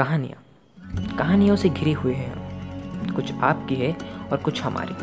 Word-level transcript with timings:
कहानियाँ। 0.00 0.42
कहानियों 1.18 1.56
से 1.56 1.68
घिरे 1.68 1.92
हुए 1.92 2.14
हैं। 2.14 2.34
हम 3.00 3.14
कुछ 3.14 3.32
आपकी 3.32 3.74
है 3.74 3.92
और 4.32 4.36
कुछ 4.36 4.62
हमारी। 4.62 4.94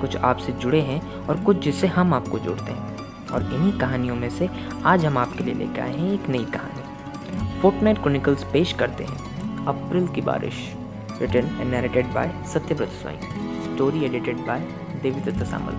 कुछ 0.00 0.16
आपसे 0.16 0.52
जुड़े 0.52 0.80
हैं 0.80 1.26
और 1.26 1.44
कुछ 1.44 1.58
जिससे 1.58 1.86
हम 1.86 2.14
आपको 2.14 2.38
जोड़ते 2.38 2.72
हैं। 2.72 2.96
और 3.26 3.54
इन्हीं 3.54 3.78
कहानियों 3.78 4.16
में 4.16 4.30
से 4.30 4.48
आज 4.84 5.04
हम 5.04 5.18
आपके 5.18 5.44
लिए 5.44 5.54
लेकर 5.54 5.80
आए 5.80 5.96
हैं 5.96 6.12
एक 6.12 6.28
नई 6.28 6.44
कहानी। 6.44 7.60
फोर्टनाइट 7.60 7.98
क्रॉनिकल्स 7.98 8.44
पेश 8.44 8.72
करते 8.72 9.04
हैं। 9.04 9.66
अप्रैल 9.66 10.08
की 10.08 10.20
बारिश। 10.20 10.74
Written 11.20 11.46
and 11.46 11.74
narrated 11.74 12.06
by 12.06 12.44
Satyabrata 12.46 12.88
Swain 12.88 13.18
story 13.64 14.04
edited 14.04 14.36
by 14.36 14.60
Devidutta 15.02 15.44
Samal 15.44 15.72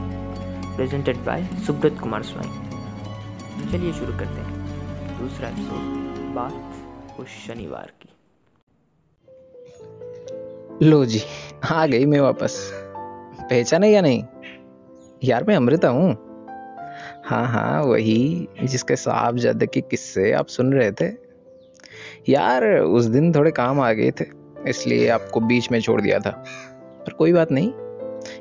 presented 0.76 1.18
by 1.18 1.48
Subrata 1.68 2.00
Kumar 2.00 2.24
Swain 2.24 2.50
चलिए 3.72 3.94
शुरू 3.94 4.14
करते 4.14 4.42
हैं। 4.42 5.20
दूसरा 5.20 5.50
एपिसोड 5.50 6.34
बात 6.36 7.20
उस 7.20 7.28
शनिवार 7.28 7.92
की। 8.02 8.10
लो 10.84 11.06
जी, 11.06 11.22
आ 11.72 11.86
गई 11.86 12.06
मैं 12.06 12.20
वापस। 12.20 12.72
पहचाने 13.42 13.90
या 13.90 14.02
नहीं? 14.02 14.24
यार, 15.24 15.44
मैं 15.44 15.56
अमृता 15.56 15.90
हूँ। 15.90 16.18
हाँ 17.26 17.48
हाँ 17.48 17.84
वही, 17.84 18.48
जिसके 18.64 18.96
साहब 18.96 19.38
जद 19.38 19.66
के 19.66 19.82
किस्से 19.82 20.32
आप 20.32 20.48
सुन 20.48 20.74
रहे 20.74 20.92
थे। 20.92 21.06
यार, 22.30 22.78
उस 22.78 23.06
दिन 23.06 23.34
थोड़े 23.34 23.52
काम 23.52 23.80
आ 23.80 23.94
गए 23.94 24.12
थे, 24.12 24.26
इसलिए 24.68 25.10
आपको 25.10 25.40
बीच 25.40 25.72
में 25.72 25.82
छोड़ 25.82 26.02
दिया 26.02 26.20
था। 26.20 26.32
पर 27.08 27.14
कोई 27.14 27.34
बात 27.34 27.52
नहीं, 27.52 27.70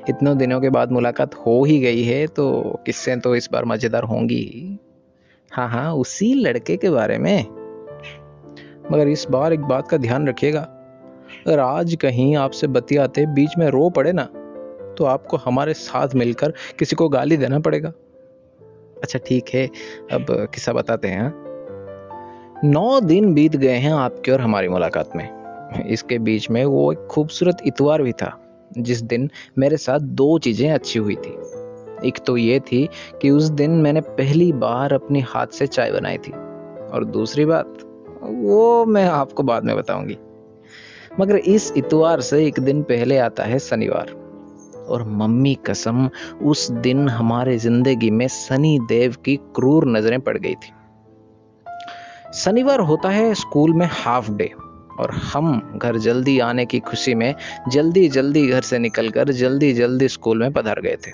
इतनों 0.09 0.37
दिनों 0.37 0.61
के 0.61 0.69
बाद 0.69 0.91
मुलाकात 0.91 1.35
हो 1.35 1.63
ही 1.63 1.79
गई 1.79 2.03
है 2.03 2.27
तो 2.27 2.79
किस्से 2.85 3.15
तो 3.15 3.35
इस 3.35 3.49
बार 3.51 3.65
मज़ेदार 3.65 4.03
होंगी। 4.03 4.35
ही 4.35 4.79
हाँ 5.51 5.69
हाँ 5.69 5.93
उसी 5.93 6.33
लड़के 6.33 6.77
के 6.77 6.89
बारे 6.89 7.17
में। 7.17 7.43
मगर 8.91 9.07
इस 9.07 9.27
बार 9.29 9.53
एक 9.53 9.61
बात 9.61 9.87
का 9.87 9.97
ध्यान 9.97 10.27
रखिएगा 10.27 10.80
आज 11.49 11.95
कहीं 12.01 12.35
आपसे 12.35 12.67
बतियाते 12.67 13.25
बीच 13.25 13.57
में 13.57 13.67
रो 13.67 13.89
पड़े 13.89 14.11
ना 14.11 14.23
तो 14.97 15.05
आपको 15.05 15.37
हमारे 15.37 15.73
साथ 15.73 16.15
मिलकर 16.15 16.53
किसी 16.79 16.95
को 16.95 17.09
गाली 17.09 17.37
देना 17.37 17.59
पड़ेगा। 17.59 17.89
अच्छा 19.03 19.19
ठीक 19.19 19.49
है। 19.53 19.65
अब 20.11 20.25
किस्सा 20.53 20.73
बताते 20.73 21.07
हैं 21.07 21.21
हाँ? 21.21 21.33
नौ 22.63 22.99
दिन 22.99 23.33
बीत 23.33 23.55
गए 23.55 23.77
हैं 23.77 23.93
आपके 23.93 24.31
और 24.31 24.41
हमारी 24.41 24.67
मुलाकात 24.67 25.15
में। 25.15 25.87
इसके 25.87 26.19
बीच 26.19 26.49
में 26.49 26.65
वो 26.65 26.91
एक 26.93 27.07
खूबसूरत 27.07 27.57
इतवार 27.65 28.03
भी 28.03 28.11
था 28.11 28.37
जिस 28.77 29.01
दिन 29.01 29.29
मेरे 29.57 29.77
साथ 29.77 29.99
दो 29.99 30.37
चीज़ें 30.39 30.71
अच्छी 30.71 30.99
हुई 30.99 31.15
थी। 31.15 31.31
एक 32.07 32.19
तो 32.25 32.37
ये 32.37 32.59
थी 32.59 32.89
कि 33.21 33.29
उस 33.29 33.43
दिन 33.43 33.71
मैंने 33.71 34.01
पहली 34.01 34.51
बार 34.53 34.93
अपने 34.93 35.19
हाथ 35.19 35.47
से 35.47 35.67
चाय 35.67 35.91
बनाई 35.91 36.17
थी 36.17 36.31
और 36.31 37.05
दूसरी 37.05 37.45
बात 37.45 37.77
वो 38.23 38.85
मैं 38.85 39.05
आपको 39.05 39.43
बाद 39.43 39.63
में 39.63 39.75
बताऊँगी। 39.75 40.17
मगर 41.19 41.35
इस 41.35 41.73
इतवार 41.77 42.21
से 42.21 42.45
एक 42.45 42.59
दिन 42.59 42.81
पहले 42.83 43.17
आता 43.17 43.43
है 43.43 43.59
शनिवार। 43.59 44.19
और 44.89 45.03
मम्मी 45.07 45.57
कसम, 45.65 46.09
उस 46.41 46.71
दिन 46.71 47.09
हमारे 47.09 47.57
ज़िंदगी 47.57 48.09
में 48.11 48.27
सनी 48.27 48.79
देव 48.79 49.15
की 49.25 49.35
क्रूर 49.35 49.87
नज़रें 49.87 50.19
पड़ 50.19 50.37
गई 50.37 50.55
थी। 50.55 50.73
शनिवार 52.33 52.79
होता 52.79 53.09
है 53.09 53.33
स्कूल 53.33 53.73
में 53.73 53.87
हाफ़ 53.91 54.31
डे, 54.31 54.51
और 54.99 55.11
हम 55.11 55.79
घर 55.83 55.97
जल्दी 55.97 56.39
आने 56.39 56.65
की 56.65 56.79
खुशी 56.79 57.15
में 57.15 57.33
जल्दी 57.71 58.07
जल्दी 58.09 58.47
घर 58.47 58.61
से 58.61 58.79
निकलकर 58.79 59.31
जल्दी 59.31 59.73
जल्दी 59.73 60.07
स्कूल 60.07 60.39
में 60.39 60.53
पधार 60.53 60.81
गए 60.81 60.97
थे। 61.07 61.11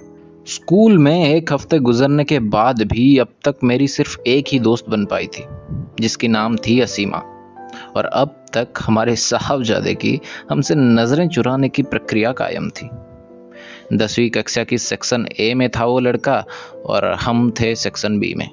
स्कूल 0.48 0.98
में 0.98 1.26
एक 1.26 1.54
हफ़्ते 1.54 1.80
गुजरने 1.80 2.24
के 2.24 2.40
बाद 2.40 2.82
भी 2.82 3.18
अब 3.18 3.28
तक 3.46 3.56
मेरी 3.64 3.88
सिर्फ़ 3.88 4.20
एक 4.28 4.46
ही 4.48 4.60
दोस्त 4.60 4.90
बन 4.90 5.06
पाई 5.06 5.28
थी, 5.28 5.44
जिसकी 6.00 6.28
नाम 6.28 6.56
थी 6.58 6.80
असीमा। 6.80 7.24
और 7.96 8.06
अब 8.06 8.37
तक 8.54 8.80
हमारे 8.80 9.16
साहबजादे 9.16 9.94
की 9.96 10.20
हमसे 10.50 10.76
नज़रें 10.76 11.28
चुराने 11.30 11.70
की 11.70 11.84
प्रक्रिया 11.84 12.32
कायम 12.34 12.70
थी। 12.72 12.90
दसवीं 13.94 14.30
कक्षा 14.30 14.64
की 14.64 14.78
सेक्शन 14.78 15.28
ए 15.40 15.54
में 15.54 15.70
था 15.70 15.86
वो 15.86 16.00
लड़का 16.00 16.44
और 16.86 17.06
हम 17.22 17.50
थे 17.52 17.74
सेक्शन 17.78 18.20
बी 18.20 18.34
में। 18.38 18.50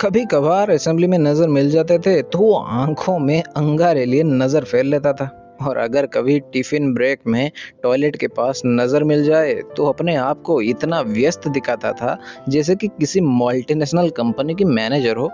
कभी 0.00 0.24
कभार 0.24 0.70
असेंबली 0.70 1.06
में 1.06 1.18
नज़र 1.18 1.48
मिल 1.48 1.70
जाते 1.70 1.98
थे 1.98 2.20
तो 2.22 2.38
वो 2.38 2.54
आँखों 2.54 3.18
में 3.18 3.42
अंगारे 3.42 4.04
लिए 4.04 4.22
नज़र 4.22 4.64
फैल 4.64 4.86
लेता 4.86 5.12
था। 5.12 5.36
और 5.60 5.76
अगर 5.76 6.06
कभी 6.06 6.38
टिफ़िन 6.52 6.92
ब्रेक 6.94 7.20
में 7.26 7.50
टॉयलेट 7.82 8.16
के 8.16 8.26
पास 8.28 8.62
नज़र 8.66 9.04
मिल 9.04 9.24
जाए 9.24 9.52
तो 9.76 9.86
अपने 9.86 10.14
आप 10.16 10.40
को 10.42 10.60
इतना 10.62 11.00
व्यस्त 11.00 11.48
दिखाता 11.48 11.92
था 11.92 12.16
जैसे 12.48 12.76
कि 12.76 12.88
किसी 12.90 13.20
मल्टीनेशनल 13.20 14.08
कंपनी 14.10 14.54
की 14.54 14.64
मैनेजर 14.66 15.16
हो। 15.16 15.28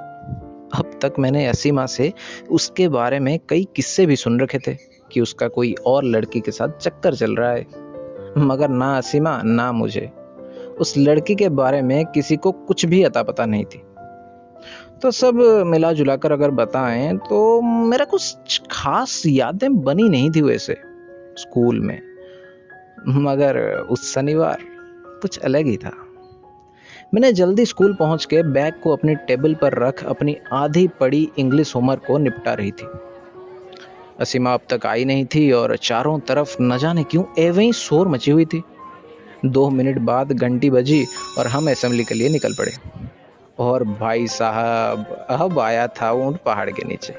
तक 1.02 1.12
मैंने 1.18 1.46
असीमा 1.46 1.86
से 1.86 2.12
उसके 2.50 2.88
बारे 2.88 3.20
में 3.20 3.40
कई 3.48 3.68
किस्से 3.76 4.06
भी 4.06 4.16
सुन 4.16 4.40
रखे 4.40 4.58
थे 4.58 4.74
कि 5.12 5.20
उसका 5.20 5.48
कोई 5.48 5.74
और 5.86 6.04
लड़की 6.04 6.40
के 6.40 6.50
साथ 6.50 6.68
चक्कर 6.68 7.14
चल 7.14 7.36
रहा 7.36 7.50
है। 7.50 7.66
मगर 8.38 8.68
ना 8.68 8.98
असीमा, 8.98 9.42
ना 9.42 9.72
मुझे। 9.72 10.10
उस 10.80 10.94
लड़की 10.98 11.34
के 11.34 11.48
बारे 11.48 11.82
में 11.82 12.06
किसी 12.06 12.36
को 12.36 12.52
कुछ 12.52 12.86
भी 12.86 13.02
अता 13.02 13.22
पता 13.22 13.46
नहीं 13.46 13.64
थी। 13.64 13.82
तो 15.02 15.10
सब 15.10 15.34
मिला 15.66 15.92
जुला 15.92 16.16
कर 16.16 16.32
अगर 16.32 16.50
बताएँ 16.50 17.16
तो 17.16 17.62
मेरा 17.62 18.04
कुछ 18.04 18.36
खास 18.70 19.22
यादें 19.26 19.82
बनी 19.82 20.08
नहीं 20.08 20.30
थी 20.30 20.42
वैसे 20.42 20.76
स्कूल 21.38 21.80
में। 21.80 22.00
मगर 23.08 23.58
उस 23.78 24.14
शनिवार 24.14 24.58
कुछ 25.22 25.38
अलग 25.38 25.66
ही 25.66 25.76
था। 25.76 26.05
मैंने 27.14 27.32
जल्दी 27.32 27.66
स्कूल 27.66 27.94
पहुँच 27.94 28.24
के 28.24 28.42
बैग 28.42 28.74
को 28.82 28.92
अपनी 28.92 29.14
टेबल 29.14 29.54
पर 29.54 29.74
रख 29.74 30.04
अपनी 30.04 30.36
आधी 30.52 30.88
पड़ी 30.88 31.30
इंग्लिश 31.38 31.74
होमवर्क 31.76 32.02
को 32.06 32.18
निपटा 32.18 32.54
रही 32.54 32.70
थी। 32.70 32.86
असीमा 34.20 34.54
अब 34.54 34.60
तक 34.70 34.86
आई 34.86 35.04
नहीं 35.04 35.26
थी 35.26 35.52
और 35.52 35.76
चारों 35.76 36.18
तरफ़ 36.18 36.56
न 36.62 36.78
जाने 36.78 37.04
क्यों 37.04 37.24
एवं 37.38 37.72
शोर 37.72 38.08
मची 38.08 38.30
हुई 38.30 38.44
थी। 38.44 38.62
दो 39.44 39.70
मिनट 39.70 39.98
बाद 39.98 40.32
घंटी 40.32 40.70
बजी 40.70 41.06
और 41.38 41.46
हम 41.46 41.70
असेंबली 41.70 42.04
के 42.04 42.14
लिए 42.14 42.28
निकल 42.28 42.52
पड़े। 42.52 42.72
और 43.58 43.84
भाई 43.84 44.26
साहब, 44.26 45.26
अब 45.30 45.58
आया 45.58 45.86
था 45.86 46.12
ऊँट 46.12 46.36
पहाड़ 46.36 46.70
के 46.70 46.84
नीचे। 46.84 47.14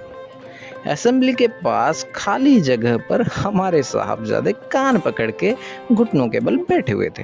असेंबली 0.89 1.33
के 1.33 1.47
पास 1.47 2.07
खाली 2.15 2.61
जगह 2.61 2.97
पर 2.97 3.21
हमारे 3.21 3.83
साहबजादे 3.83 4.51
कान 4.51 4.99
पकड़ 4.99 5.31
के 5.31 5.55
घुटनों 5.91 6.27
के 6.27 6.39
बल 6.39 6.57
बैठे 6.57 6.91
हुए 6.91 7.09
थे। 7.19 7.23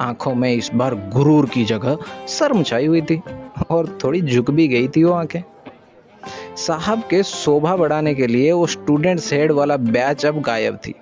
आँखों 0.00 0.34
में 0.34 0.52
इस 0.52 0.70
बार 0.74 0.94
गुरूर 1.12 1.48
की 1.48 1.64
जगह 1.64 1.98
शर्म 2.28 2.62
छाई 2.62 2.86
हुई 2.86 3.00
थी 3.02 3.20
और 3.70 3.98
थोड़ी 4.04 4.20
झुक 4.22 4.50
भी 4.50 4.68
गई 4.68 4.88
थी 4.88 5.04
वो 5.04 5.12
आँखें। 5.12 5.42
साहब 6.56 7.02
के 7.10 7.22
शोभा 7.22 7.76
बढ़ाने 7.76 8.14
के 8.14 8.26
लिए 8.26 8.52
वो 8.52 8.66
स्टूडेंट 8.66 9.20
हेड 9.32 9.52
वाला 9.52 9.76
बैच 9.76 10.26
अब 10.26 10.40
गायब 10.40 10.76
थी 10.76 10.94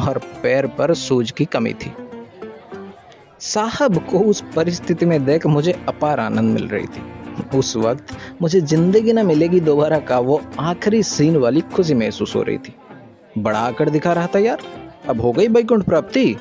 और 0.00 0.18
पैर 0.42 0.66
पर 0.78 0.94
सूज 0.94 1.30
की 1.30 1.44
कमी 1.44 1.72
थी। 1.74 1.92
साहब 3.40 3.98
को 4.06 4.18
उस 4.20 4.42
परिस्थिति 4.56 5.06
में 5.06 5.24
देख 5.24 5.46
मुझे 5.46 5.72
अपार 5.88 6.20
आनंद 6.20 6.54
मिल 6.54 6.68
रही 6.68 6.86
थी। 6.86 7.58
उस 7.58 7.76
वक्त 7.76 8.16
मुझे 8.42 8.60
ज़िंदगी 8.60 9.12
न 9.12 9.26
मिलेगी 9.26 9.60
दोबारा 9.60 9.98
का 9.98 10.18
वो 10.18 10.40
आखिरी 10.60 11.02
सीन 11.02 11.36
वाली 11.36 11.60
खुशी 11.74 11.94
महसूस 11.94 12.34
हो 12.36 12.42
रही 12.42 12.58
थी। 12.58 12.74
बड़ा 13.38 13.58
आकर 13.58 13.90
दिखा 13.90 14.12
रहा 14.12 14.26
था, 14.26 14.38
यार, 14.38 14.58
अब 15.08 15.20
हो 15.20 15.32
गई 15.32 15.48
बैकुंठ 15.48 15.82
प्राप्ति। 15.82 16.36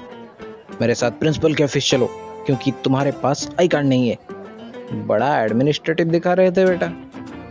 मेरे 0.81 0.95
साथ 0.95 1.11
प्रिंसिपल 1.11 1.53
के 1.53 1.63
ऑफ़िस 1.63 1.89
चलो, 1.89 2.09
क्योंकि 2.45 2.72
तुम्हारे 2.83 3.11
पास 3.11 3.50
आई 3.59 3.67
कार्ड 3.67 3.88
नहीं 3.88 4.09
है। 4.09 4.17
बड़ा 5.07 5.44
एडमिनिस्ट्रेटिव 5.44 6.07
दिखा 6.07 6.33
रहे 6.33 6.51
थे 6.51 6.66
बेटा। 6.66 6.85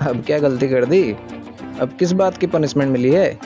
अब 0.08 0.22
क्या 0.26 0.38
गलती 0.38 0.68
कर 0.68 0.84
दी? 0.84 1.12
अब 1.80 1.96
किस 1.98 2.12
बात 2.12 2.38
की 2.38 2.46
पनिशमेंट 2.46 2.90
मिली 2.90 3.10
है? 3.10 3.38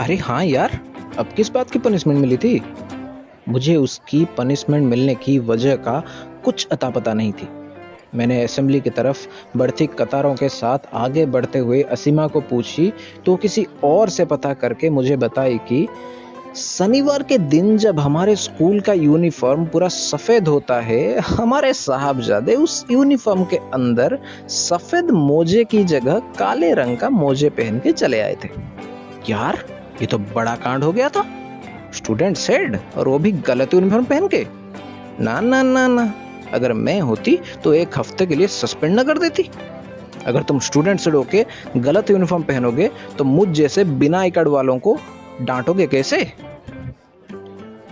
अरे 0.00 0.16
हाँ 0.16 0.44
यार, 0.44 0.80
अब 1.18 1.28
किस 1.36 1.50
बात 1.50 1.70
की 1.70 1.78
पनिशमेंट 1.78 2.20
मिली 2.20 2.36
थी? 2.36 2.62
मुझे 3.48 3.76
उसकी 3.76 4.24
पनिशमेंट 4.24 4.84
मिलने 4.84 5.14
की 5.14 5.38
वजह 5.38 5.76
का 5.76 6.02
कुछ 6.44 6.66
अता 6.72 6.90
पता 6.90 7.14
नहीं 7.14 7.32
थी। 7.32 7.48
मैंने 8.14 8.42
असेंबली 8.42 8.80
की 8.80 8.90
तरफ़ 8.90 9.26
बढ़ती 9.56 9.86
कतारों 9.86 10.34
के 10.34 10.48
साथ 10.48 10.78
आगे 10.94 11.26
बढ़ते 11.26 11.58
हुए 11.58 11.82
असीमा 11.82 12.26
को 12.26 12.40
पूछी 12.40 12.92
तो 13.26 13.36
किसी 13.36 13.66
और 13.84 14.08
से 14.08 14.24
पता 14.24 14.54
करके 14.54 14.90
मुझे 14.90 15.16
बताई 15.16 15.58
कि 15.58 15.88
शनिवार 16.56 17.22
के 17.22 17.36
दिन 17.38 17.76
जब 17.78 17.98
हमारे 18.00 18.34
स्कूल 18.36 18.80
का 18.80 18.92
यूनिफॉर्म 18.92 19.64
पूरा 19.64 19.88
सफ़ेद 19.88 20.46
होता 20.48 20.80
है, 20.80 21.18
हमारे 21.20 21.72
साहबजादे 21.72 22.54
उस 22.54 22.84
यूनिफॉर्म 22.90 23.44
के 23.44 23.56
अंदर 23.56 24.18
सफ़ेद 24.48 25.10
मोजे 25.10 25.64
की 25.64 25.82
जगह 25.84 26.18
काले 26.38 26.72
रंग 26.74 26.96
का 26.96 27.10
मोजे 27.10 27.48
पहन 27.50 27.78
के 27.78 27.92
चले 27.92 28.20
आए 28.20 28.36
थे। 28.44 28.48
यार, 29.28 29.58
ये 30.00 30.06
तो 30.06 30.18
बड़ा 30.18 30.54
कांड 30.56 30.84
हो 30.84 30.92
गया 30.92 31.08
था। 31.08 31.24
स्टूडेंट 31.94 32.36
सेड 32.36 32.78
और 32.96 33.08
वो 33.08 33.18
भी 33.18 33.32
गलत 33.32 33.74
यूनिफॉर्म 33.74 34.04
पहन 34.04 34.28
के। 34.28 34.44
ना 35.20 35.40
ना 35.40 35.62
ना 35.62 35.86
ना। 35.88 36.12
अगर 36.52 36.72
मैं 36.72 37.00
होती 37.00 37.38
तो 37.64 37.74
एक 37.74 37.98
हफ़्ते 37.98 38.26
के 38.26 38.34
लिए 38.34 38.46
सस्पेंड 38.46 38.98
न 39.00 39.02
कर 39.02 39.18
देती। 39.18 39.48
अगर 40.26 40.42
तुम 40.42 40.58
स्टूडेंट 40.60 41.00
सेड 41.00 41.14
होके 41.14 41.44
गलत 41.76 42.10
यूनिफॉर्म 42.10 42.42
पहनोगे 42.42 42.90
तो 43.18 43.24
मुझ 43.24 43.48
जैसे 43.48 43.84
बिना 43.84 44.28
कार्ड 44.28 44.48
वालों 44.48 44.78
को 44.78 44.96
डांटोगे 45.42 45.86
कैसे? 45.86 46.22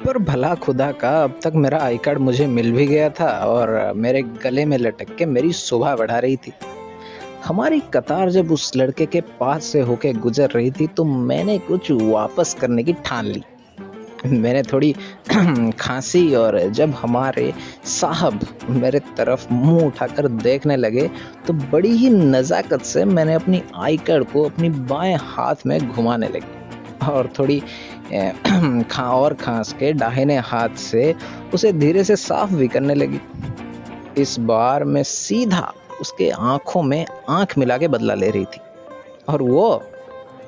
पर 0.05 0.19
भला 0.19 0.55
खुदा 0.55 0.91
का, 0.93 1.11
अब 1.25 1.39
तक 1.45 1.53
मेरा 1.55 1.79
आई 1.79 1.99
कार्ड 1.99 2.19
मुझे 2.19 2.47
मिल 2.47 2.73
भी 2.73 2.87
गया 2.87 3.09
था 3.11 3.27
और 3.47 3.93
मेरे 3.97 4.23
गले 4.23 4.65
में 4.65 4.77
लटक 4.79 5.15
के 5.17 5.27
मेरी 5.27 5.53
शोभा 5.53 5.95
बढ़ा 5.97 6.19
रही 6.19 6.37
थी। 6.37 6.53
हमारी 7.45 7.81
कतार 7.95 8.31
जब 8.31 8.53
उस 8.53 8.71
लड़के 8.77 9.07
के 9.07 9.21
पास 9.41 9.65
से 9.65 9.81
होके 9.81 10.13
गुजर 10.13 10.51
रही 10.51 10.71
थी 10.71 10.87
तो 10.87 11.05
मैंने 11.05 11.59
कुछ 11.59 11.91
वापस 11.91 12.55
करने 12.61 12.83
की 12.85 12.93
ठान 12.93 13.25
ली। 13.25 13.43
मैंने 14.27 14.63
थोड़ी 14.63 14.95
खांसी 15.81 16.35
और 16.35 16.59
जब 16.69 16.95
हमारे 16.95 17.53
साहब 17.85 18.41
मेरे 18.71 19.01
तरफ़ 19.17 19.47
मुँह 19.53 19.87
उठाकर 19.87 20.29
देखने 20.29 20.77
लगे 20.77 21.11
तो 21.47 21.53
बड़ी 21.53 21.91
ही 21.91 22.11
नज़ाकत 22.11 22.83
से 22.83 23.05
मैंने 23.05 23.35
अपनी 23.35 23.63
आई 23.77 23.97
कार्ड 23.97 24.25
को 24.25 24.45
अपनी 24.45 24.69
बाएँ 24.69 25.17
हाथ 25.21 25.67
में 25.67 25.79
घुमाने 25.89 26.29
लगी। 26.29 26.64
और 27.03 27.33
थोड़ी 27.39 27.63
खा, 28.91 29.11
और 29.11 29.35
खांस 29.35 29.73
के 29.73 29.93
दाहिने 29.93 30.37
हाथ 30.37 30.69
से 30.69 31.15
उसे 31.55 31.73
धीरे 31.73 32.05
से 32.05 32.17
साफ़ 32.17 32.55
भी 32.55 32.69
करने 32.69 32.95
लगी। 32.95 33.21
इस 34.19 34.39
बार 34.39 34.85
मैं 34.85 35.03
सीधा 35.03 35.73
उसके 36.01 36.31
आँखों 36.31 36.83
में 36.83 37.07
आँख 37.29 37.59
मिला 37.59 37.79
के 37.79 37.89
बदला 37.89 38.15
ले 38.15 38.31
रही 38.31 38.45
थी। 38.45 38.61
और 39.29 39.43
वो 39.43 39.83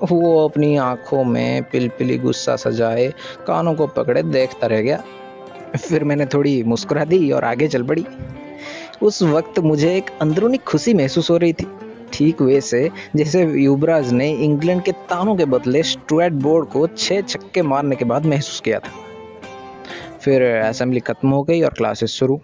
वो 0.03 0.49
अपनी 0.49 0.77
आँखों 0.77 1.25
में 1.25 1.63
पिलपिली 1.63 2.19
गुस्सा 2.19 2.57
सजाए 2.57 3.15
कानों 3.47 3.75
को 3.75 3.87
पकड़े 3.87 4.23
देखता 4.23 4.67
रह 4.67 4.81
गया। 4.81 5.03
फिर 5.77 6.05
मैंने 6.05 6.27
थोड़ी 6.27 6.63
मुस्कुरा 6.63 7.05
दी 7.05 7.31
और 7.31 7.45
आगे 7.45 7.69
चल 7.69 7.83
पड़ी। 7.83 8.07
उस 9.03 9.23
वक्त 9.23 9.59
मुझे 9.59 9.97
एक 9.97 10.11
अंदरूनी 10.21 10.59
खुशी 10.59 10.95
महसूस 10.95 11.31
हो 11.31 11.37
रही 11.37 11.53
थी। 11.53 11.76
ठीक 12.17 12.41
वैसे 12.43 12.89
जैसे 13.17 13.43
युवराज 13.63 14.13
ने 14.13 14.31
इंग्लैंड 14.45 14.83
के 14.83 14.93
तानों 15.09 15.35
के 15.37 15.45
बदले 15.45 15.83
स्टुअर्ट 15.83 16.35
बोर्ड 16.35 16.69
को 16.69 16.87
छह 16.87 17.21
छक्के 17.21 17.63
मारने 17.63 17.97
के 17.97 18.05
बाद 18.05 18.27
महसूस 18.27 18.61
किया 18.61 18.79
था। 18.79 18.93
फिर 20.21 20.43
असेंबली 20.43 21.01
खत्म 21.01 21.31
हो 21.31 21.43
गई 21.43 21.61
और 21.63 21.75
क्लासेस 21.75 22.11
शुरू। 22.11 22.37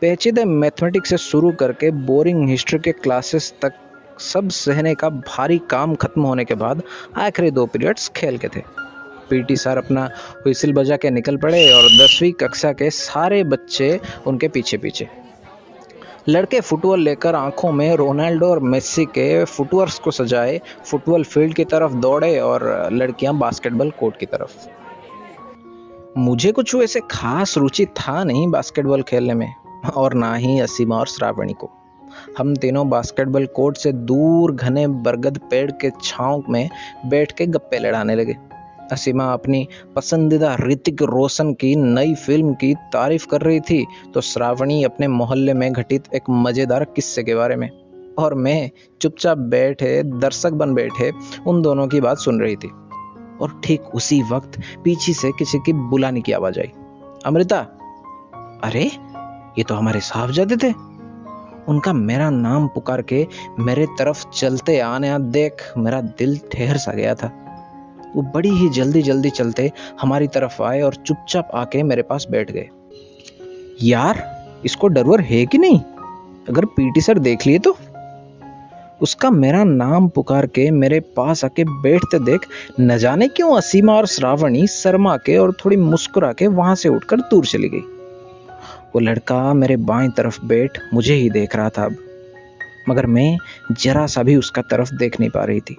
पेचीदे 0.00 0.44
मैथमेटिक्स 0.44 1.10
से 1.10 1.16
शुरू 1.16 1.50
करके 1.52 1.90
बोरिंग 2.06 2.48
हिस्ट्री 2.48 2.78
के 2.78 2.92
क्लासेस 2.92 3.52
तक 3.62 3.72
सब 4.20 4.48
सहने 4.50 4.94
का 4.94 5.08
भारी 5.08 5.58
काम 5.70 5.94
खत्म 5.94 6.22
होने 6.22 6.44
के 6.44 6.54
बाद 6.54 6.82
आखिरी 7.16 7.50
दो 7.50 7.66
पीरियड्स 7.66 8.08
खेल 8.16 8.38
के 8.38 8.48
थे। 8.48 8.62
पीटी 9.30 9.56
सर 9.56 9.78
अपना 9.78 10.04
व्हिसिल 10.44 10.72
बजा 10.72 10.96
के 10.96 11.10
निकल 11.10 11.36
पड़े 11.36 11.68
और 11.72 11.82
दसवीं 11.98 12.32
कक्षा 12.40 12.72
के 12.72 12.90
सारे 12.90 13.42
बच्चे 13.44 14.00
उनके 14.26 14.48
पीछे 14.48 14.76
पीछे 14.76 15.08
लड़के 16.28 16.60
फुटबॉल 16.60 17.00
लेकर 17.00 17.34
आँखों 17.34 17.72
में 17.72 17.96
रोनाल्डो 17.96 18.46
और 18.46 18.58
मेस्सी 18.58 19.04
के 19.04 19.44
फुटवर्स 19.44 19.98
को 19.98 20.10
सजाए, 20.10 20.60
फुटबॉल 20.84 21.24
फ़ील्ड 21.24 21.54
की 21.54 21.64
तरफ़ 21.64 21.92
दौड़े 21.92 22.38
और 22.38 22.88
लड़कियाँ 22.92 23.34
बास्केटबॉल 23.38 23.90
कोर्ट 23.90 24.16
की 24.16 24.26
तरफ़। 24.26 24.68
मुझे 26.18 26.52
कुछ 26.52 26.74
वैसे 26.74 27.00
खास 27.10 27.58
रुचि 27.58 27.86
था 27.86 28.24
नहीं 28.24 28.46
बास्केटबॉल 28.48 29.02
खेलने 29.02 29.34
में, 29.34 29.54
और 29.96 30.14
ना 30.14 30.34
ही 30.34 30.58
असीमा 30.60 30.96
और 30.96 31.06
श्रावणी 31.06 31.52
को। 31.52 31.70
हम 32.38 32.54
तीनों 32.56 32.88
बास्केटबॉल 32.88 33.46
कोर्ट 33.46 33.76
से 33.76 33.92
दूर 33.92 34.52
घने 34.52 34.86
बरगद 34.86 35.38
पेड़ 35.50 35.70
के 35.70 35.90
छांव 36.02 36.44
में 36.50 36.68
बैठ 37.06 37.32
के 37.32 37.46
गप्पे 37.46 37.78
लड़ाने 37.78 38.14
लगे। 38.14 38.36
असीमा 38.92 39.32
अपनी 39.32 39.68
पसंदीदा 39.96 40.56
ऋतिक 40.60 41.02
रोशन 41.02 41.52
की 41.52 41.76
नई 41.76 42.14
फ़िल्म 42.14 42.54
की 42.54 42.74
तारीफ़ 42.74 43.26
कर 43.26 43.40
रही 43.40 43.60
थी 43.60 43.86
तो 44.14 44.20
श्रावणी 44.20 44.84
अपने 44.84 45.08
मोहल्ले 45.08 45.54
में 45.54 45.72
घटित 45.72 46.04
एक 46.14 46.22
मज़ेदार 46.30 46.84
किस्से 46.84 47.22
के 47.22 47.34
बारे 47.34 47.56
में। 47.56 47.70
और 48.18 48.34
मैं 48.34 48.70
चुपचाप 49.00 49.38
बैठे, 49.38 50.02
दर्शक 50.02 50.50
बन 50.50 50.74
बैठे, 50.74 51.12
उन 51.46 51.62
दोनों 51.62 51.88
की 51.88 52.00
बात 52.00 52.18
सुन 52.18 52.40
रही 52.40 52.56
थी। 52.56 52.68
और 53.40 53.60
ठीक 53.64 53.80
उसी 53.80 54.22
वक्त 54.22 54.60
पीछे 54.84 55.12
से 55.12 55.32
किसी 55.32 55.58
की 55.58 55.72
बुलाने 55.72 56.20
की 56.20 56.32
आवाज़ 56.32 56.60
आई। 56.60 56.70
अमृता? 57.26 57.58
अरे, 58.64 58.90
ये 59.58 59.62
तो 59.62 59.74
हमारे 59.74 60.00
साहबजादे 60.00 60.56
थे। 60.56 60.74
उनका 61.68 61.92
मेरा 61.92 62.30
नाम 62.30 62.68
पुकार 62.68 63.02
के 63.02 63.26
मेरे 63.58 63.86
तरफ़ 63.86 64.26
चलते 64.34 64.78
आने, 64.80 65.18
देख, 65.18 65.54
मेरा 65.78 66.00
दिल 66.00 66.38
ठहर 66.38 66.76
सा 66.76 66.92
गया 66.92 67.14
था। 67.14 67.43
वो 68.16 68.22
बड़ी 68.22 68.50
ही 68.50 68.68
जल्दी 68.68 69.02
जल्दी 69.02 69.30
चलते 69.30 69.72
हमारी 70.00 70.26
तरफ़ 70.26 70.62
आए 70.62 70.80
और 70.80 70.94
चुपचाप 70.94 71.48
आके 71.54 71.82
मेरे 71.82 72.02
पास 72.02 72.26
बैठ 72.30 72.50
गए। 72.50 72.68
यार, 73.82 74.44
इसको 74.64 74.88
डरवर 74.88 75.20
है 75.20 75.46
कि 75.46 75.58
नहीं? 75.58 75.80
अगर 76.48 76.64
पीटी 76.64 77.00
सर 77.00 77.18
देख 77.18 77.46
लिए 77.46 77.58
तो? 77.58 77.76
उसका 79.02 79.30
मेरा 79.30 79.64
नाम 79.64 80.08
पुकार 80.08 80.46
के 80.46 80.70
मेरे 80.70 81.00
पास 81.00 81.44
आके 81.44 81.64
बैठते 81.64 82.18
देख, 82.18 82.40
न 82.80 82.98
जाने 82.98 83.28
क्यों 83.28 83.56
असीमा 83.56 83.92
और 83.92 84.06
श्रावणी 84.06 84.66
शर्मा 84.66 85.16
के 85.16 85.36
और 85.36 85.52
थोड़ी 85.52 85.76
मुस्कुरा 85.76 86.32
के 86.32 86.46
वहाँ 86.46 86.74
से 86.74 86.88
उठकर 86.88 87.16
दूर 87.16 87.46
चली 87.46 87.68
गई। 87.68 87.80
वो 88.94 89.00
लड़का 89.00 89.54
मेरे 89.54 89.76
बाएँ 89.76 90.10
तरफ़ 90.10 90.44
बैठ 90.44 90.78
मुझे 90.94 91.14
ही 91.14 91.30
देख 91.30 91.56
रहा 91.56 91.68
था 91.68 91.84
अब, 91.84 91.96
मगर 92.88 93.06
मैं 93.06 93.38
जरा 93.72 94.06
सा 94.06 94.22
भी 94.22 94.36
उसका 94.36 94.62
तरफ़ 94.62 94.94
देख 94.94 95.20
नहीं 95.20 95.30
पा 95.30 95.44
रही 95.44 95.60
थी। 95.60 95.76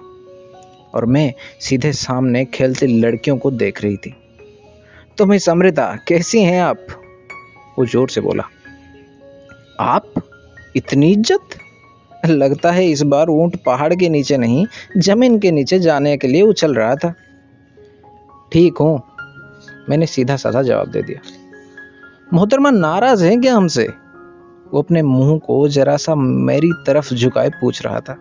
और 0.96 1.06
मैं 1.06 1.32
सीधे 1.60 1.92
सामने 1.92 2.44
खेलती 2.44 2.86
लड़कियों 2.86 3.36
को 3.36 3.50
देख 3.50 3.82
रही 3.82 3.96
थी। 3.96 4.14
तो 5.18 5.26
मैं 5.26 5.38
समृता 5.38 5.98
कैसी 6.08 6.42
हैं 6.42 6.62
आप? 6.62 6.86
वो 7.78 7.86
ज़ोर 7.86 8.08
से 8.08 8.20
बोला। 8.20 8.44
आप? 9.80 10.12
इतनी 10.76 11.12
इज़्ज़त? 11.12 11.58
लगता 12.26 12.70
है 12.70 12.90
इस 12.90 13.02
बार 13.02 13.28
ऊँट 13.28 13.56
पहाड़ 13.64 13.94
के 13.94 14.08
नीचे 14.08 14.36
नहीं, 14.36 14.66
ज़मीन 14.96 15.38
के 15.38 15.50
नीचे 15.50 15.78
जाने 15.78 16.16
के 16.16 16.28
लिए 16.28 16.42
उछल 16.42 16.74
रहा 16.74 16.94
था। 16.94 17.14
ठीक 18.52 18.78
हूँ। 18.78 19.02
मैंने 19.88 20.06
सीधा 20.06 20.36
साधा 20.36 20.62
जवाब 20.62 20.90
दे 20.90 21.02
दिया। 21.02 21.20
मोहतरमा, 22.32 22.70
नाराज़ 22.70 23.24
है 23.24 23.36
क्या 23.36 23.54
हमसे? 23.54 23.88
वो 24.74 24.82
अपने 24.82 25.02
मुँह 25.02 25.38
को 25.38 25.68
जरा 25.68 25.96
सा 25.96 26.14
मेरी 26.14 26.70
तरफ़ 26.86 27.14
झुकाए 27.14 27.48
पूछ 27.48 27.82
रहा 27.82 28.00
था। 28.00 28.18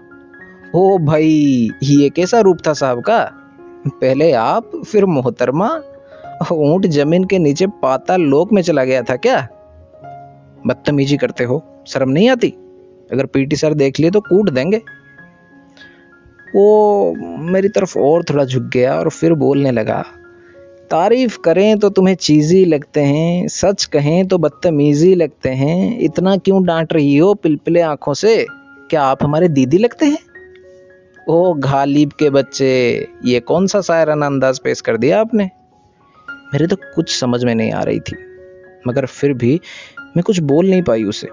ओ 0.76 0.98
भाई, 0.98 1.70
ये 1.84 2.10
कैसा 2.10 2.40
रूप 2.40 2.58
था 2.68 2.74
साहब 2.74 3.02
का? 3.02 3.20
पहले 3.88 4.32
आप, 4.32 4.72
फिर 4.88 5.06
मोहतरमा? 5.06 5.70
ऊँट 6.52 6.86
ज़मीन 6.86 7.24
के 7.24 7.40
नीचे 7.40 7.68
पाता 7.68 8.16
लोक 8.16 8.52
में 8.54 8.62
चला 8.62 8.84
गया 8.84 9.02
था 9.02 9.16
क्या? 9.16 9.48
बदतमीजी 10.68 11.18
करते 11.18 11.44
हो, 11.44 11.64
शर्म 11.88 12.10
नहीं 12.10 12.30
आती? 12.30 12.50
अगर 13.12 13.26
पीटी 13.26 13.56
सर 13.56 13.74
देख 13.74 14.00
लिए 14.00 14.12
तो 14.12 14.22
कूट 14.22 14.50
देंगे। 14.50 14.82
वो 16.56 17.16
मेरी 17.40 17.70
तरफ़ 17.70 17.98
और 18.00 18.24
थोड़ा 18.24 18.46
झुक 18.46 18.64
गया 18.64 18.96
और 18.96 19.10
फिर 19.10 19.34
बोलने 19.34 19.72
लगा, 19.72 20.04
तारीफ़ 20.92 21.40
करें 21.40 21.78
तो 21.80 21.90
तुम्हें 21.90 22.16
चीज़ी 22.16 22.66
लगते 22.66 23.02
हैं, 23.02 23.48
सच 23.48 23.86
कहें 23.86 24.28
तो 24.28 24.38
बदतमीजी 24.38 25.16
लगते 25.16 25.50
हैं, 25.50 26.00
इतना 26.00 26.38
क्यों 26.38 26.64
डांट 26.66 26.94
रही 26.94 27.18
हो 27.18 27.34
पिलपिले 27.34 27.82
आँखों 27.82 28.14
से? 28.14 28.46
क्या 28.90 29.04
आप 29.04 29.24
हमारे 29.24 29.48
दीदी 29.48 29.78
लगते 29.78 30.06
हैं? 30.06 30.25
ओ 31.28 31.54
घालिब 31.54 32.12
के 32.12 32.30
बच्चे, 32.30 32.68
ये 33.26 33.40
कौन 33.40 33.68
सा 33.68 33.82
शायराना 33.82 34.26
अंदाज 34.26 34.60
पेश 34.60 34.82
कर 34.82 34.98
दिया 34.98 35.20
आपने? 35.22 35.50
मेरे 36.28 36.68
तो 36.68 36.76
कुछ 36.96 37.16
समझ 37.20 37.44
में 37.44 37.54
नहीं 37.56 37.72
आ 37.72 37.82
रही 37.84 38.00
थी, 38.00 38.16
मगर 38.88 39.06
फिर 39.06 39.34
भी 39.34 39.60
मैं 40.18 40.24
कुछ 40.24 40.40
बोल 40.42 40.70
नहीं 40.70 40.82
पाई 40.82 41.04
उसे। 41.04 41.28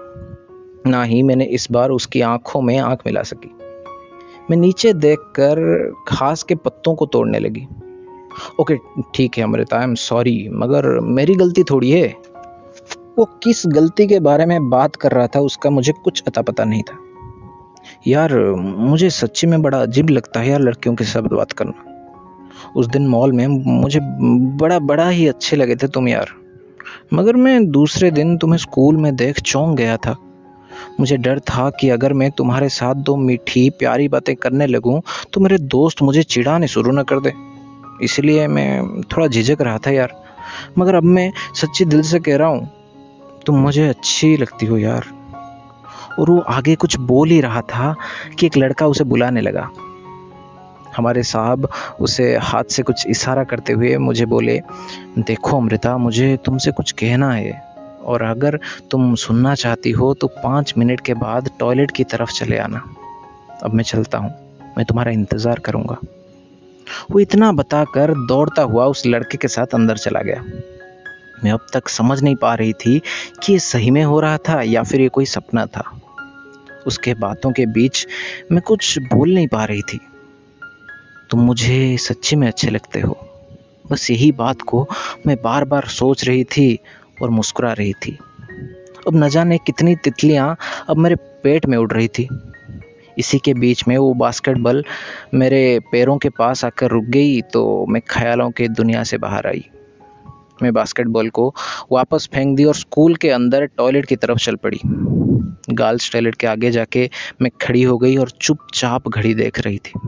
ना 0.89 1.03
ही 1.03 1.21
मैंने 1.23 1.45
इस 1.45 1.67
बार 1.71 1.89
उसकी 1.89 2.21
आँखों 2.21 2.61
में 2.61 2.77
आँख 2.77 3.03
मिला 3.05 3.23
सकी। 3.23 3.51
मैं 4.49 4.57
नीचे 4.57 4.93
देखकर 4.93 5.61
घास 6.09 6.43
के 6.43 6.55
पत्तों 6.55 6.95
को 6.95 7.05
तोड़ने 7.05 7.39
लगी। 7.39 7.67
ओके, 8.59 8.77
ठीक 9.15 9.37
है, 9.37 9.43
अमृता 9.43 9.77
आई 9.77 9.83
एम 9.83 9.95
सॉरी 9.95 10.49
मगर 10.53 10.99
मेरी 11.11 11.35
गलती 11.35 11.63
थोड़ी 11.63 11.91
है। 11.91 12.07
वो 13.17 13.25
किस 13.43 13.63
गलती 13.67 14.07
के 14.07 14.19
बारे 14.19 14.45
में 14.45 14.69
बात 14.69 14.95
कर 14.95 15.11
रहा 15.11 15.27
था, 15.27 15.39
उसका 15.39 15.69
मुझे 15.69 15.93
कुछ 16.03 16.23
अता 16.27 16.41
पता 16.41 16.63
नहीं 16.63 16.83
था। 16.83 16.97
यार, 18.07 18.33
मुझे 18.57 19.09
सच्ची 19.09 19.47
में 19.47 19.61
बड़ा 19.61 19.81
अजीब 19.81 20.09
लगता 20.09 20.39
है 20.39 20.49
यार 20.49 20.61
लड़कियों 20.61 20.95
के 20.95 21.03
साथ 21.03 21.21
बात 21.29 21.51
करना। 21.51 22.71
उस 22.75 22.87
दिन 22.87 23.07
मॉल 23.07 23.31
में 23.31 23.47
मुझे 23.47 23.99
बड़ा 24.57 24.79
बड़ा 24.81 25.07
ही 25.09 25.27
अच्छे 25.27 25.55
लगे 25.55 25.75
थे 25.75 25.87
तुम 25.87 26.07
यार। 26.07 26.29
मगर 27.13 27.35
मैं 27.35 27.65
दूसरे 27.71 28.11
दिन 28.11 28.37
तुम्हें 28.37 28.57
स्कूल 28.57 28.97
में 28.97 29.15
देख 29.15 29.39
चौंक 29.41 29.77
गया 29.77 29.97
था। 29.97 30.15
मुझे 30.99 31.17
डर 31.17 31.39
था 31.41 31.69
कि 31.69 31.89
अगर 31.89 32.13
मैं 32.13 32.29
तुम्हारे 32.31 32.69
साथ 32.69 32.95
दो 32.97 33.15
मीठी, 33.17 33.69
प्यारी 33.69 34.07
बातें 34.07 34.35
करने 34.35 34.67
लगूं 34.67 34.99
तो 35.33 35.41
मेरे 35.41 35.57
दोस्त 35.57 36.01
मुझे 36.01 36.23
चिढ़ाने 36.23 36.67
शुरू 36.67 36.91
न 36.91 37.03
कर 37.03 37.19
दे। 37.19 37.33
इसलिए 38.01 38.47
मैं 38.47 39.01
थोड़ा 39.03 39.27
झिझक 39.27 39.61
रहा 39.61 39.77
था 39.77 39.91
यार। 39.91 40.15
मगर 40.77 40.95
अब 40.95 41.03
मैं 41.05 41.31
सच्ची 41.55 41.85
दिल 41.85 42.01
से 42.01 42.19
कह 42.19 42.37
रहा 42.37 42.47
हूँ, 42.47 42.69
तुम 43.45 43.55
मुझे 43.57 43.87
अच्छी 43.87 44.35
लगती 44.37 44.65
हो 44.65 44.77
यार। 44.77 45.05
और 46.19 46.29
वो 46.29 46.39
आगे 46.49 46.75
कुछ 46.75 46.97
बोल 47.01 47.29
ही 47.29 47.39
रहा 47.41 47.61
था 47.63 47.95
कि 48.39 48.45
एक 48.45 48.57
लड़का 48.57 48.87
उसे 48.87 49.03
बुलाने 49.03 49.41
लगा। 49.41 49.69
हमारे 50.97 51.23
साहब 51.23 51.67
उसे 52.01 52.35
हाथ 52.37 52.63
से 52.63 52.83
कुछ 52.83 53.05
इशारा 53.07 53.43
करते 53.43 53.73
हुए 53.73 53.95
मुझे 53.97 54.25
बोले, 54.25 54.59
देखो 55.19 55.57
अमृता, 55.57 55.97
मुझे 55.97 56.35
तुमसे 56.45 56.71
कुछ 56.71 56.91
कहना 56.91 57.31
है 57.31 57.61
और 58.03 58.21
अगर 58.21 58.59
तुम 58.91 59.13
सुनना 59.15 59.53
चाहती 59.55 59.91
हो 59.91 60.13
तो 60.13 60.27
पाँच 60.27 60.73
मिनट 60.77 61.01
के 61.01 61.13
बाद 61.15 61.49
टॉयलेट 61.59 61.91
की 61.91 62.03
तरफ़ 62.03 62.31
चले 62.31 62.57
आना। 62.57 62.83
अब 63.63 63.73
मैं 63.73 63.83
चलता 63.83 64.17
हूँ, 64.17 64.29
मैं 64.77 64.85
तुम्हारा 64.85 65.11
इंतज़ार 65.11 65.59
करूँगा। 65.59 65.97
वो 67.11 67.19
इतना 67.19 67.51
बताकर 67.51 68.13
दौड़ता 68.27 68.61
हुआ 68.61 68.85
उस 68.85 69.05
लड़के 69.05 69.37
के 69.37 69.47
साथ 69.47 69.73
अंदर 69.73 69.97
चला 69.97 70.21
गया। 70.21 70.43
मैं 71.43 71.51
अब 71.51 71.65
तक 71.73 71.87
समझ 71.89 72.21
नहीं 72.23 72.35
पा 72.35 72.53
रही 72.55 72.73
थी 72.75 73.01
कि 73.43 73.53
ये 73.53 73.59
सही 73.59 73.91
में 73.91 74.03
हो 74.03 74.19
रहा 74.19 74.37
था 74.39 74.61
या 74.61 74.83
फिर 74.83 75.01
ये 75.01 75.07
कोई 75.09 75.25
सपना 75.25 75.65
था। 75.65 75.83
उसके 76.87 77.13
बातों 77.13 77.51
के 77.51 77.65
बीच 77.65 78.07
मैं 78.51 78.61
कुछ 78.61 78.97
बोल 78.99 79.33
नहीं 79.33 79.47
पा 79.47 79.63
रही 79.65 79.81
थी। 79.81 79.99
तुम 81.29 81.39
मुझे 81.39 81.97
सच्ची 81.97 82.35
में 82.35 82.47
अच्छे 82.47 82.69
लगते 82.69 82.99
हो। 82.99 83.17
बस 83.91 84.09
यही 84.11 84.31
बात 84.31 84.61
को 84.61 84.87
मैं 85.27 85.35
बार 85.43 85.65
बार 85.65 85.87
सोच 85.87 86.23
रही 86.25 86.43
थी 86.43 86.79
और 87.21 87.29
मुस्कुरा 87.29 87.73
रही 87.73 87.93
थी। 87.93 88.17
अब 89.07 89.15
न 89.15 89.29
जाने 89.29 89.57
कितनी 89.57 89.95
तितलियाँ 89.95 90.55
अब 90.89 90.97
मेरे 90.97 91.15
पेट 91.15 91.65
में 91.65 91.77
उड़ 91.77 91.91
रही 91.91 92.07
थी। 92.07 92.27
इसी 93.17 93.37
के 93.39 93.53
बीच 93.53 93.87
में 93.87 93.97
वो 93.97 94.13
बास्केटबॉल 94.13 94.83
मेरे 95.33 95.79
पैरों 95.91 96.17
के 96.17 96.29
पास 96.29 96.65
आकर 96.65 96.89
रुक 96.89 97.03
गई 97.03 97.41
तो 97.41 97.85
मैं 97.85 98.01
ख्यालों 98.09 98.49
के 98.51 98.67
दुनिया 98.67 99.03
से 99.03 99.17
बाहर 99.17 99.47
आई। 99.47 99.65
मैं 100.63 100.73
बास्केटबॉल 100.73 101.29
को 101.29 101.53
वापस 101.91 102.29
फेंक 102.33 102.55
दी 102.57 102.63
और 102.63 102.75
स्कूल 102.75 103.15
के 103.15 103.29
अंदर 103.29 103.65
टॉयलेट 103.65 104.05
की 104.05 104.15
तरफ़ 104.15 104.37
चल 104.37 104.55
पड़ी। 104.55 104.79
गर्ल्स 105.69 106.11
टॉयलेट 106.11 106.35
के 106.35 106.47
आगे 106.47 106.71
जाके 106.71 107.09
मैं 107.41 107.51
खड़ी 107.61 107.83
हो 107.83 107.97
गई 107.97 108.15
और 108.17 108.29
चुपचाप 108.29 109.07
घड़ी 109.09 109.33
देख 109.33 109.59
रही 109.59 109.77
थी। 109.77 109.99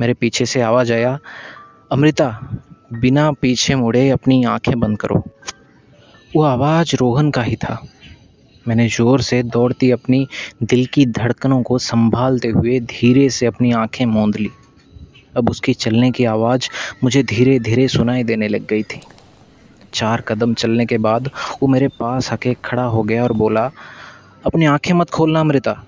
मेरे 0.00 0.14
पीछे 0.14 0.46
से 0.46 0.60
आवाज़ 0.60 0.92
आया, 0.92 1.18
अमृता, 1.92 2.28
बिना 2.92 3.30
पीछे 3.32 3.74
मुड़े 3.74 4.08
अपनी 4.10 4.44
आँखें 4.44 4.80
बंद 4.80 4.98
करो। 4.98 5.22
वो 6.36 6.42
आवाज़ 6.42 6.96
रोहन 6.96 7.30
का 7.30 7.42
ही 7.42 7.56
था। 7.56 7.86
मैंने 8.68 8.88
ज़ोर 8.88 9.20
से 9.20 9.42
दौड़ती 9.42 9.90
अपनी 9.90 10.26
दिल 10.62 10.86
की 10.86 11.06
धड़कनों 11.06 11.62
को 11.62 11.78
संभालते 11.78 12.48
हुए 12.48 12.80
धीरे 12.80 13.28
से 13.30 13.46
अपनी 13.46 13.72
आँखें 13.72 14.04
मूंद 14.06 14.36
ली। 14.36 14.50
अब 15.36 15.50
उसकी 15.50 15.72
चलने 15.74 16.10
की 16.10 16.24
आवाज़ 16.24 16.68
मुझे 17.04 17.22
धीरे 17.22 17.58
धीरे 17.58 17.88
सुनाई 17.88 18.24
देने 18.24 18.48
लग 18.48 18.66
गई 18.66 18.82
थी। 18.82 19.00
चार 19.94 20.20
कदम 20.20 20.54
चलने 20.54 20.86
के 20.86 20.98
बाद 20.98 21.30
वो 21.62 21.68
मेरे 21.68 21.88
पास 21.88 22.32
आके 22.32 22.54
खड़ा 22.64 22.84
हो 22.84 23.02
गया 23.02 23.22
और 23.22 23.32
बोला, 23.32 23.70
अपनी 24.46 24.64
आँखें 24.64 24.94
मत 24.94 25.10
खोलना 25.10 25.40
अमृता। 25.40 25.82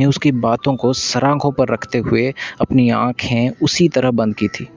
मैं 0.00 0.06
उसकी 0.06 0.32
बातों 0.32 0.76
को 0.76 0.92
सराखों 0.92 1.52
पर 1.52 1.68
रखते 1.68 1.98
हुए 1.98 2.32
अपनी 2.60 2.88
आँखें 2.90 3.50
उसी 3.62 3.88
तरह 3.88 4.10
बंद 4.10 4.34
की 4.34 4.48
थी। 4.48 4.68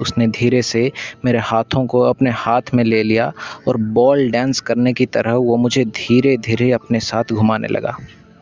उसने 0.00 0.26
धीरे 0.28 0.62
से 0.62 0.92
मेरे 1.24 1.38
हाथों 1.38 1.86
को 1.86 2.00
अपने 2.00 2.30
हाथ 2.30 2.62
में 2.74 2.82
ले 2.84 3.02
लिया 3.02 3.32
और 3.68 3.76
बॉल 3.76 4.30
डांस 4.30 4.60
करने 4.60 4.92
की 4.92 5.06
तरह 5.06 5.34
वो 5.34 5.56
मुझे 5.56 5.84
धीरे 5.84 6.36
धीरे 6.36 6.70
अपने 6.72 7.00
साथ 7.00 7.32
घुमाने 7.32 7.68
लगा 7.68 7.96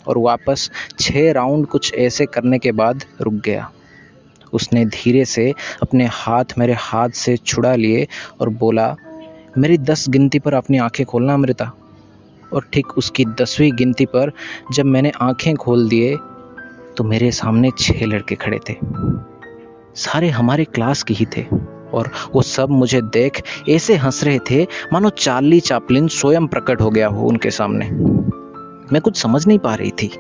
और 0.09 0.19
वापस 0.19 0.71
छः 1.01 1.33
राउंड 1.33 1.67
कुछ 1.67 1.95
ऐसे 1.95 2.27
करने 2.27 2.59
के 2.59 2.73
बाद 2.73 3.05
रुक 3.21 3.35
गया। 3.35 3.71
उसने 4.53 4.85
धीरे 4.87 5.25
से 5.25 5.53
अपने 5.83 6.09
हाथ 6.13 6.45
मेरे 6.59 6.75
हाथ 6.79 7.11
से 7.11 7.37
छुड़ा 7.37 7.75
लिए 7.75 8.07
और 8.41 8.49
बोला 8.49 8.95
मेरी 9.59 9.79
दस 9.79 10.09
गिनती 10.09 10.39
पर 10.39 10.55
अपनी 10.55 10.79
आँखें 10.79 11.05
खोलना, 11.07 11.35
अमृता। 11.35 11.73
और 12.53 12.65
ठीक 12.73 12.87
उसकी 12.99 13.25
दसवीं 13.25 13.71
गिनती 13.73 14.07
पर 14.07 14.33
जब 14.73 14.85
मैंने 14.85 15.13
आँखें 15.21 15.55
खोल 15.55 15.89
दिए 15.89 16.17
तो 16.97 17.05
मेरे 17.05 17.31
सामने 17.31 17.71
छह 17.79 18.05
लड़के 18.07 18.35
खड़े 18.35 18.59
थे। 18.71 18.75
सारे 19.95 20.29
हमारे 20.29 20.65
क्लास 20.65 21.03
के 21.03 21.15
ही 21.15 21.27
थे। 21.37 21.47
और 21.95 22.11
वो 22.35 22.43
सब 22.43 22.71
मुझे 22.71 23.01
देख 23.03 23.43
ऐसे 23.69 23.97
हंस 23.97 24.25
रहे 24.25 24.39
थे, 24.51 24.67
मानो 24.93 25.09
चार्ली 25.09 25.61
चापलिन 25.61 26.09
स्वयं 26.09 26.47
प्रकट 26.47 26.81
हो 26.81 26.91
गया 26.91 27.09
हो 27.09 27.27
उनके 27.27 27.51
सामने। 27.51 27.91
मैं 28.93 29.01
कुछ 29.01 29.17
समझ 29.17 29.47
नहीं 29.47 29.59
पा 29.59 29.75
रही 29.75 29.91
थी। 29.91 30.11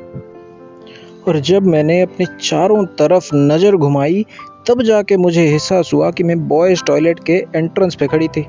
और 1.28 1.38
जब 1.40 1.62
मैंने 1.62 2.00
अपने 2.00 2.26
चारों 2.26 2.84
तरफ़ 2.86 3.30
नज़र 3.34 3.76
घुमाई, 3.76 4.26
तब 4.68 4.82
जाके 4.82 5.16
मुझे 5.16 5.44
एहसास 5.44 5.90
हुआ 5.94 6.10
कि 6.10 6.24
मैं 6.24 6.48
बॉयज़ 6.48 6.84
टॉयलेट 6.84 7.24
के 7.24 7.32
एंट्रेंस 7.32 7.94
पे 7.94 8.06
खड़ी 8.06 8.28
थी। 8.28 8.46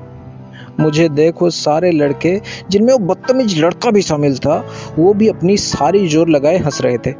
मुझे 0.80 1.08
देख 1.08 1.42
वो 1.42 1.50
सारे 1.50 1.90
लड़के, 1.90 2.40
जिनमें 2.70 2.92
वो 2.92 2.98
बदतमीज 2.98 3.58
लड़का 3.58 3.90
भी 3.90 4.02
शामिल 4.02 4.38
था, 4.38 4.66
वो 4.98 5.14
भी 5.14 5.28
अपनी 5.28 5.56
सारी 5.56 6.08
ज़ोर 6.08 6.28
लगाए 6.28 6.58
हंस 6.58 6.80
रहे 6.80 6.98
थे। 6.98 7.10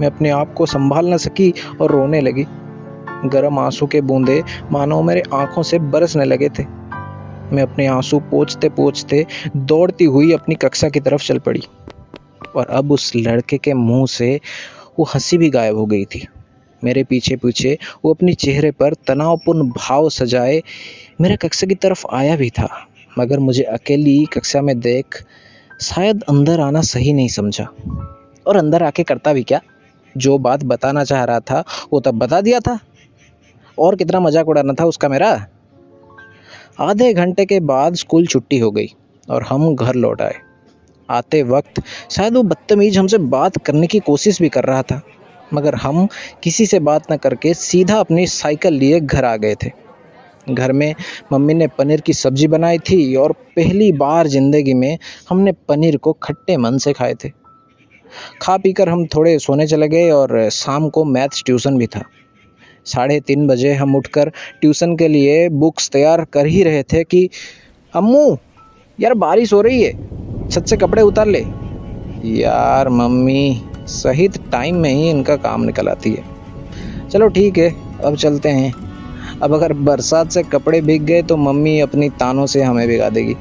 मैं 0.00 0.06
अपने 0.06 0.30
आप 0.30 0.54
को 0.54 0.66
संभाल 0.66 1.14
न 1.14 1.16
सकी 1.16 1.52
और 1.80 1.90
रोने 1.90 2.20
लगी। 2.20 2.46
गर्म 3.28 3.58
आँसू 3.58 3.86
के 3.86 4.00
बूंदे 4.00 4.42
मानो 4.72 5.02
मेरे 5.02 5.22
आँखों 5.34 5.62
से 5.62 5.78
बरसने 5.78 6.24
लगे 6.24 6.48
थे। 6.48 6.64
मैं 7.52 7.62
अपने 7.62 7.86
आँसू 7.86 8.18
पोछते 8.20 8.68
पोछते 8.68 9.26
दौड़ती 9.56 10.04
हुई 10.04 10.32
अपनी 10.32 10.54
कक्षा 10.54 10.88
की 10.88 11.00
तरफ़ 11.00 11.22
चल 11.22 11.38
पड़ी। 11.38 11.62
और 12.56 12.66
अब 12.66 12.92
उस 12.92 13.12
लड़के 13.16 13.58
के 13.58 13.74
मुँह 13.74 14.06
से 14.06 14.40
वो 14.98 15.04
हँसी 15.04 15.38
भी 15.38 15.50
गायब 15.50 15.76
हो 15.76 15.86
गई 15.86 16.04
थी। 16.04 16.26
मेरे 16.84 17.04
पीछे 17.04 17.36
पीछे 17.36 17.78
वो 18.04 18.14
अपने 18.14 18.32
चेहरे 18.34 18.70
पर 18.70 18.94
तनावपूर्ण 18.94 19.68
भाव 19.68 20.08
सजाए 20.08 20.62
मेरे 21.18 21.36
कक्षा 21.36 21.66
की 21.66 21.74
तरफ़ 21.74 22.04
आया 22.12 22.36
भी 22.36 22.48
था, 22.50 22.68
मगर 23.18 23.38
मुझे 23.38 23.62
अकेली 23.62 24.24
कक्षा 24.24 24.60
में 24.62 24.78
देख 24.80 25.22
शायद 25.80 26.22
अंदर 26.22 26.60
आना 26.60 26.80
सही 26.80 27.12
नहीं 27.12 27.28
समझा। 27.28 27.64
और 28.46 28.56
अंदर 28.56 28.82
आके 28.82 29.02
करता 29.02 29.32
भी 29.32 29.42
क्या? 29.42 29.60
जो 30.14 30.36
बात 30.38 30.64
बताना 30.64 31.04
चाह 31.04 31.24
रहा 31.24 31.40
था, 31.40 31.62
वो 31.92 32.00
तब 32.00 32.14
बता 32.14 32.40
दिया 32.40 32.60
था। 32.60 32.78
और 33.78 33.96
कितना 33.96 34.20
मज़ाक 34.20 34.48
उड़ाना 34.48 34.72
था 34.72 34.84
उसका 34.84 35.08
मेरा? 35.08 35.30
आधे 36.80 37.12
घंटे 37.14 37.44
के 37.46 37.60
बाद 37.60 37.94
स्कूल 37.94 38.26
छुट्टी 38.26 38.58
हो 38.58 38.70
गई 38.70 38.88
और 39.28 39.42
हम 39.42 39.74
घर 39.74 39.94
लौट 39.94 40.22
आए। 40.22 40.34
आते 41.08 41.42
वक्त 41.42 41.82
शायद 42.10 42.36
वो 42.36 42.42
बदतमीज 42.42 42.98
हमसे 42.98 43.18
बात 43.18 43.58
करने 43.58 43.86
की 43.86 43.98
कोशिश 44.00 44.42
भी 44.42 44.48
कर 44.48 44.64
रहा 44.64 44.82
था, 44.82 45.00
मगर 45.54 45.74
हम 45.74 46.06
किसी 46.42 46.66
से 46.66 46.80
बात 46.80 47.12
न 47.12 47.16
करके 47.16 47.54
सीधा 47.54 47.98
अपनी 48.00 48.26
साइकिल 48.26 48.74
लिए 48.74 49.00
घर 49.00 49.24
आ 49.24 49.36
गए 49.36 49.54
थे। 49.54 49.70
घर 50.50 50.72
में 50.72 50.94
मम्मी 51.32 51.54
ने 51.54 51.66
पनीर 51.66 52.00
की 52.00 52.12
सब्ज़ी 52.12 52.46
बनाई 52.46 52.78
थी 52.78 53.14
और 53.14 53.32
पहली 53.32 53.92
बार 53.92 54.26
ज़िंदगी 54.26 54.74
में 54.74 54.98
हमने 55.30 55.52
पनीर 55.68 55.96
को 55.96 56.12
खट्टे 56.12 56.56
मन 56.56 56.78
से 56.78 56.92
खाए 56.92 57.14
थे। 57.14 57.30
खा 58.42 58.56
पीकर 58.56 58.88
हम 58.88 59.06
थोड़े 59.06 59.38
सोने 59.38 59.66
चले 59.66 59.88
गए 59.88 60.10
और 60.10 60.50
शाम 60.50 60.88
को 60.88 61.04
मैथ्स 61.04 61.42
ट्यूशन 61.46 61.78
भी 61.78 61.86
था। 61.86 62.02
साढ़े 62.84 63.20
तीन 63.20 63.46
बजे 63.46 63.72
हम 63.74 63.96
उठकर 63.96 64.28
ट्यूशन 64.60 64.96
के 64.96 65.08
लिए 65.08 65.48
बुक्स 65.48 65.90
तैयार 65.90 66.24
कर 66.24 66.46
ही 66.46 66.62
रहे 66.62 66.82
थे 66.82 67.04
कि, 67.04 67.28
अम्मू, 67.94 68.38
यार 69.00 69.14
बारिश 69.14 69.52
हो 69.52 69.60
रही 69.60 69.82
है, 69.82 69.92
छत 70.48 70.66
से 70.66 70.76
कपड़े 70.76 71.02
उतार 71.02 71.26
ले। 71.26 71.44
यार 72.24 72.88
मम्मी, 72.88 73.62
सही 73.86 74.28
टाइम 74.28 74.76
में 74.76 74.90
ही 74.90 75.10
इनका 75.10 75.36
काम 75.36 75.62
निकल 75.62 75.88
आती 75.88 76.12
है। 76.12 76.24
चलो 77.08 77.28
ठीक 77.28 77.58
है, 77.58 78.00
अब 78.02 78.16
चलते 78.16 78.48
हैं। 78.48 78.95
अब 79.42 79.54
अगर 79.54 79.72
बरसात 79.72 80.30
से 80.30 80.42
कपड़े 80.42 80.80
भीग 80.80 81.02
गए 81.02 81.22
तो 81.22 81.36
मम्मी 81.36 81.80
अपनी 81.80 82.08
तानों 82.08 82.46
से 82.46 82.62
हमें 82.62 82.88
भिगा 82.88 83.08
देगी। 83.08 83.36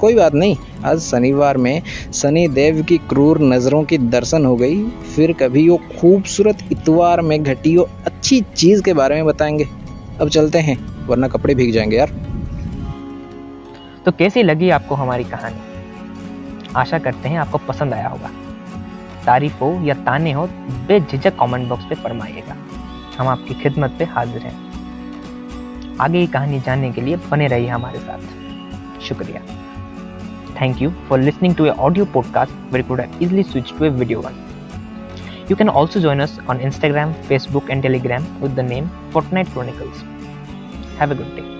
कोई 0.00 0.14
बात 0.14 0.34
नहीं, 0.34 0.56
आज 0.84 0.98
शनिवार 0.98 1.56
में 1.56 1.82
शनि 2.14 2.48
देव 2.48 2.82
की 2.82 2.98
क्रूर 2.98 3.40
नज़रों 3.40 3.84
की 3.84 3.98
दर्शन 3.98 4.44
हो 4.44 4.56
गई। 4.56 4.88
फिर 4.88 5.32
कभी 5.32 5.68
वो 5.68 5.76
खूबसूरत 5.76 6.58
इतवार 6.72 7.20
में 7.20 7.42
घटी 7.42 7.76
वो 7.76 7.88
अच्छी 8.06 8.40
चीज़ 8.40 8.82
के 8.82 8.92
बारे 8.92 9.14
में 9.14 9.24
बताएँगे। 9.24 9.68
अब 10.20 10.28
चलते 10.28 10.58
हैं, 10.58 11.06
वरना 11.06 11.28
कपड़े 11.28 11.54
भीग 11.54 11.72
जाएँगे 11.72 11.96
यार। 11.96 12.12
तो 14.04 14.12
कैसी 14.12 14.42
लगी 14.42 14.70
आपको 14.70 14.94
हमारी 14.94 15.24
कहानी? 15.24 15.56
आशा 16.76 16.98
करते 16.98 17.28
हैं 17.28 17.38
आपको 17.38 17.58
पसंद 17.58 17.94
आया 17.94 18.08
होगा। 18.08 18.30
तारीफ़ 19.26 19.54
हो 19.54 19.80
या 19.84 19.94
ताने 19.94 20.32
हो, 20.32 20.46
बेझिझक 20.88 21.36
कमेंट 21.36 21.68
बॉक्स 21.68 21.84
पे 21.84 21.94
फरमाइएगा। 21.94 22.56
हम 23.18 23.28
आपकी 23.28 23.54
खिदमत 23.54 23.96
पे 23.98 24.04
हाजिर 24.04 24.42
हैं। 24.42 24.67
आगे 26.00 26.20
की 26.20 26.32
कहानी 26.32 26.60
जानने 26.60 26.90
के 26.92 27.00
लिए 27.00 27.16
बने 27.30 27.46
रहिए 27.46 27.68
हमारे 27.68 27.98
साथ। 27.98 29.00
शुक्रिया। 29.08 29.40
Thank 30.60 30.82
you 30.82 30.90
for 31.08 31.18
listening 31.18 31.54
to 31.54 31.66
a 31.66 31.70
audio 31.70 32.04
podcast 32.14 32.72
very 32.72 32.84
good 32.88 33.02
easily 33.22 33.42
switch 33.42 33.72
to 33.78 33.84
a 33.84 33.88
video 33.88 34.20
one 34.20 34.44
you 35.50 35.56
can 35.56 35.68
also 35.68 36.00
join 36.00 36.20
us 36.20 36.38
on 36.50 36.60
Instagram 36.60 37.12
Facebook 37.28 37.70
and 37.70 37.82
Telegram 37.82 38.24
with 38.42 38.54
the 38.54 38.68
name 38.70 38.88
Fortnight 39.32 39.52
Chronicles 39.52 40.02
have 41.00 41.12
a 41.12 41.16
good 41.16 41.36
day 41.36 41.57